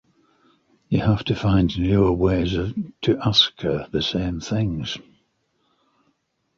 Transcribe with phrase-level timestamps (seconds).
[0.89, 2.53] You have to find newer ways
[3.03, 4.97] to ask her the same things.